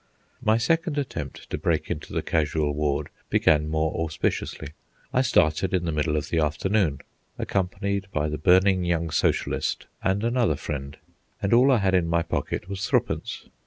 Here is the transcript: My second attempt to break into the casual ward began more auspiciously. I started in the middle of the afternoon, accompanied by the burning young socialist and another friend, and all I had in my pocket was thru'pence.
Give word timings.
My 0.41 0.57
second 0.57 0.97
attempt 0.97 1.47
to 1.51 1.59
break 1.59 1.91
into 1.91 2.11
the 2.11 2.23
casual 2.23 2.73
ward 2.73 3.09
began 3.29 3.67
more 3.69 3.93
auspiciously. 4.03 4.69
I 5.13 5.21
started 5.21 5.75
in 5.75 5.85
the 5.85 5.91
middle 5.91 6.15
of 6.17 6.29
the 6.29 6.39
afternoon, 6.39 7.01
accompanied 7.37 8.07
by 8.11 8.27
the 8.27 8.39
burning 8.39 8.83
young 8.83 9.11
socialist 9.11 9.85
and 10.01 10.23
another 10.23 10.55
friend, 10.55 10.97
and 11.39 11.53
all 11.53 11.69
I 11.71 11.77
had 11.77 11.93
in 11.93 12.07
my 12.07 12.23
pocket 12.23 12.67
was 12.67 12.89
thru'pence. 12.89 13.47